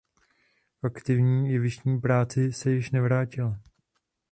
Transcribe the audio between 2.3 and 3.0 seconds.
se již